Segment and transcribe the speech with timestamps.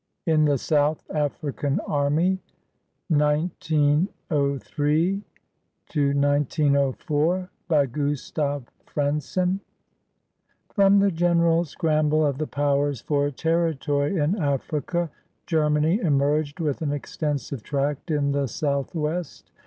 [0.27, 2.39] I IN THE SOUTH AFRICAN AMIY
[3.09, 5.23] [1903
[5.93, 9.59] 1 904] BY GUSTAV FRENSSEN
[10.73, 15.11] [From the general scramble of the Powers for territory in Africa,
[15.45, 19.51] Germany emerged with an extensive tract in the Southwest.